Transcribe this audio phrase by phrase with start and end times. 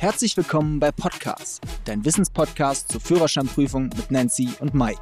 [0.00, 4.98] Herzlich willkommen bei Podcast, dein Wissenspodcast zur Führerscheinprüfung mit Nancy und Mike.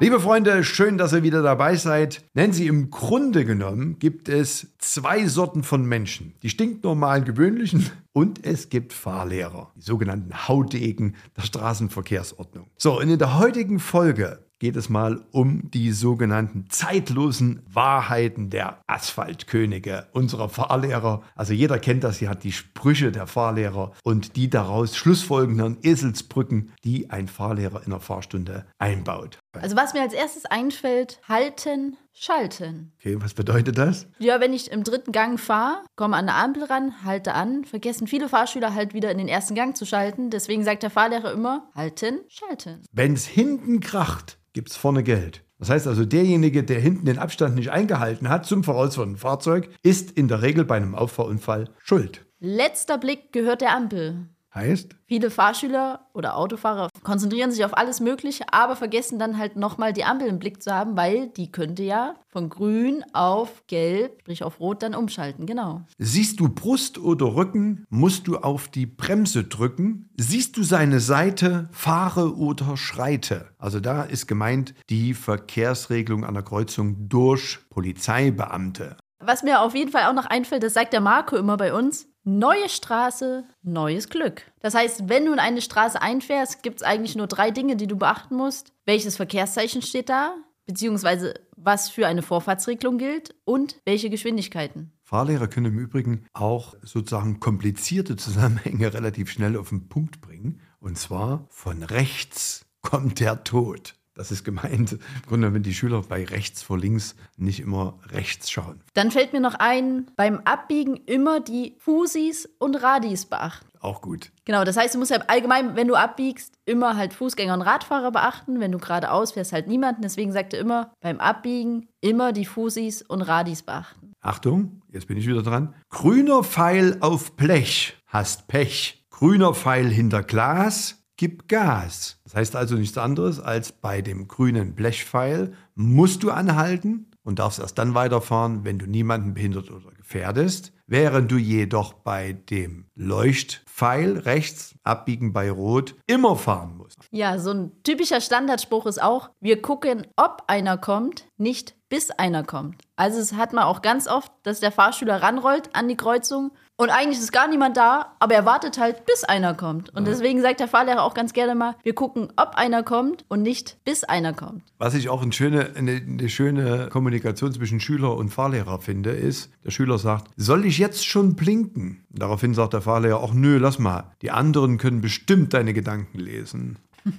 [0.00, 2.22] Liebe Freunde, schön, dass ihr wieder dabei seid.
[2.34, 6.34] Nancy, im Grunde genommen gibt es zwei Sorten von Menschen.
[6.42, 12.66] Die stinknormalen, gewöhnlichen und es gibt Fahrlehrer, die sogenannten Haudegen der Straßenverkehrsordnung.
[12.76, 18.82] So, und in der heutigen Folge geht es mal um die sogenannten zeitlosen Wahrheiten der
[18.86, 21.22] Asphaltkönige, unserer Fahrlehrer.
[21.34, 26.72] Also jeder kennt das, sie hat die Sprüche der Fahrlehrer und die daraus schlussfolgenden Eselsbrücken,
[26.84, 29.38] die ein Fahrlehrer in der Fahrstunde einbaut.
[29.52, 32.92] Also was mir als erstes einfällt, halten, schalten.
[33.00, 34.06] Okay, was bedeutet das?
[34.18, 38.06] Ja, wenn ich im dritten Gang fahre, komme an eine Ampel ran, halte an, vergessen
[38.06, 40.30] viele Fahrschüler halt wieder in den ersten Gang zu schalten.
[40.30, 42.82] Deswegen sagt der Fahrlehrer immer, halten, schalten.
[42.92, 45.44] Wenn es hinten kracht, gibt es vorne Geld.
[45.58, 50.10] Das heißt also, derjenige, der hinten den Abstand nicht eingehalten hat zum vorausfahrenden Fahrzeug, ist
[50.10, 52.24] in der Regel bei einem Auffahrunfall schuld.
[52.38, 54.30] Letzter Blick gehört der Ampel.
[54.52, 54.96] Heißt?
[55.06, 60.04] Viele Fahrschüler oder Autofahrer konzentrieren sich auf alles Mögliche, aber vergessen dann halt nochmal die
[60.04, 64.58] Ampel im Blick zu haben, weil die könnte ja von grün auf gelb, sprich auf
[64.58, 65.46] rot, dann umschalten.
[65.46, 65.82] Genau.
[65.98, 70.10] Siehst du Brust oder Rücken, musst du auf die Bremse drücken.
[70.16, 73.50] Siehst du seine Seite, fahre oder schreite.
[73.58, 78.96] Also da ist gemeint die Verkehrsregelung an der Kreuzung durch Polizeibeamte.
[79.22, 82.08] Was mir auf jeden Fall auch noch einfällt, das sagt der Marco immer bei uns,
[82.24, 84.42] Neue Straße, neues Glück.
[84.60, 87.86] Das heißt, wenn du in eine Straße einfährst, gibt es eigentlich nur drei Dinge, die
[87.86, 88.74] du beachten musst.
[88.84, 90.34] Welches Verkehrszeichen steht da?
[90.66, 94.92] Beziehungsweise was für eine Vorfahrtsregelung gilt und welche Geschwindigkeiten.
[95.02, 100.60] Fahrlehrer können im Übrigen auch sozusagen komplizierte Zusammenhänge relativ schnell auf den Punkt bringen.
[100.78, 103.94] Und zwar von rechts kommt der Tod.
[104.20, 108.50] Das ist gemeint, im Grunde, wenn die Schüler bei rechts vor links nicht immer rechts
[108.50, 108.82] schauen.
[108.92, 113.66] Dann fällt mir noch ein, beim Abbiegen immer die Fusis und Radis beachten.
[113.80, 114.30] Auch gut.
[114.44, 118.12] Genau, das heißt, du musst ja allgemein, wenn du abbiegst, immer halt Fußgänger und Radfahrer
[118.12, 118.60] beachten.
[118.60, 120.02] Wenn du geradeaus fährst, halt niemanden.
[120.02, 124.12] Deswegen sagt er immer, beim Abbiegen immer die Fusis und Radis beachten.
[124.20, 125.74] Achtung, jetzt bin ich wieder dran.
[125.88, 129.02] Grüner Pfeil auf Blech, hast Pech.
[129.08, 132.18] Grüner Pfeil hinter Glas, gib Gas.
[132.24, 137.58] Das heißt also nichts anderes als bei dem grünen Blechpfeil musst du anhalten und darfst
[137.58, 140.72] erst dann weiterfahren, wenn du niemanden behindert oder gefährdest.
[140.86, 146.96] Während du jedoch bei dem Leuchtpfeil rechts, abbiegen bei Rot, immer fahren musst.
[147.10, 152.44] Ja, so ein typischer Standardspruch ist auch, wir gucken, ob einer kommt, nicht bis einer
[152.44, 152.82] kommt.
[152.96, 156.88] Also es hat man auch ganz oft, dass der Fahrschüler ranrollt an die Kreuzung und
[156.88, 159.94] eigentlich ist gar niemand da, aber er wartet halt, bis einer kommt.
[159.94, 163.42] Und deswegen sagt der Fahrlehrer auch ganz gerne mal, wir gucken, ob einer kommt und
[163.42, 164.62] nicht bis einer kommt.
[164.78, 169.50] Was ich auch eine schöne, eine, eine schöne Kommunikation zwischen Schüler und Fahrlehrer finde, ist,
[169.62, 172.06] der Schüler sagt, soll ich jetzt schon blinken?
[172.08, 174.14] Daraufhin sagt der Fahrlehrer, ach nö, lass mal.
[174.22, 176.78] Die anderen können bestimmt deine Gedanken lesen.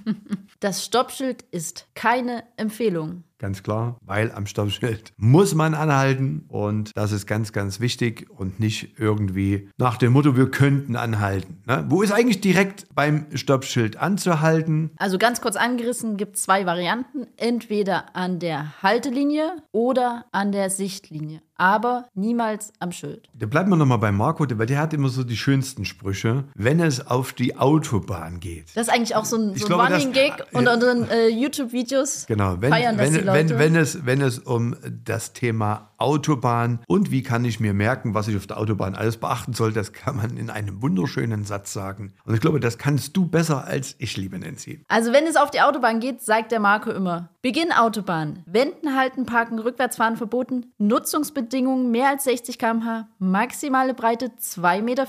[0.60, 3.24] Das Stoppschild ist keine Empfehlung.
[3.42, 8.60] Ganz klar, weil am Stoppschild muss man anhalten und das ist ganz, ganz wichtig und
[8.60, 11.60] nicht irgendwie nach dem Motto, wir könnten anhalten.
[11.66, 11.84] Ne?
[11.88, 14.92] Wo ist eigentlich direkt beim Stoppschild anzuhalten?
[14.96, 17.26] Also ganz kurz angerissen gibt es zwei Varianten.
[17.36, 21.40] Entweder an der Haltelinie oder an der Sichtlinie.
[21.56, 23.28] Aber niemals am Schild.
[23.34, 26.80] Da bleiben wir nochmal bei Marco, weil der hat immer so die schönsten Sprüche, wenn
[26.80, 28.74] es auf die Autobahn geht.
[28.74, 32.26] Das ist eigentlich auch so ein, so ein glaube, Running Gag unter unseren äh, YouTube-Videos.
[32.26, 33.31] Genau, wenn, Feiern das die wenn, Leute.
[33.32, 38.14] Wenn, wenn, es, wenn es um das Thema Autobahn und wie kann ich mir merken,
[38.14, 41.72] was ich auf der Autobahn alles beachten soll, das kann man in einem wunderschönen Satz
[41.72, 42.12] sagen.
[42.24, 44.84] Und ich glaube, das kannst du besser als ich, liebe Nancy.
[44.88, 49.26] Also wenn es auf die Autobahn geht, sagt der Marco immer, Beginn Autobahn, Wenden, Halten,
[49.26, 55.06] Parken, Rückwärtsfahren verboten, Nutzungsbedingungen mehr als 60 km/h, maximale Breite 2,55 Meter,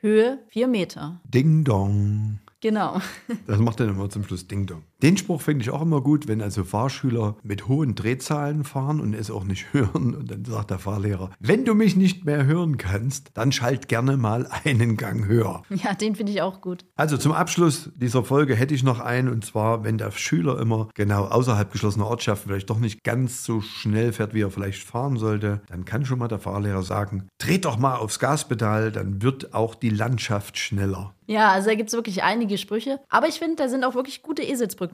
[0.00, 1.20] Höhe 4 Meter.
[1.24, 2.40] Ding dong.
[2.64, 2.98] Genau.
[3.46, 4.84] Das macht dann immer zum Schluss Ding Dong.
[5.04, 9.12] Den Spruch finde ich auch immer gut, wenn also Fahrschüler mit hohen Drehzahlen fahren und
[9.12, 10.14] es auch nicht hören.
[10.14, 14.16] Und dann sagt der Fahrlehrer, wenn du mich nicht mehr hören kannst, dann schalt gerne
[14.16, 15.62] mal einen Gang höher.
[15.68, 16.86] Ja, den finde ich auch gut.
[16.96, 20.88] Also zum Abschluss dieser Folge hätte ich noch einen, und zwar, wenn der Schüler immer
[20.94, 25.18] genau außerhalb geschlossener Ortschaften vielleicht doch nicht ganz so schnell fährt, wie er vielleicht fahren
[25.18, 29.52] sollte, dann kann schon mal der Fahrlehrer sagen, dreht doch mal aufs Gaspedal, dann wird
[29.52, 31.12] auch die Landschaft schneller.
[31.26, 33.00] Ja, also da gibt es wirklich einige Sprüche.
[33.08, 34.93] Aber ich finde, da sind auch wirklich gute Eselsbrücken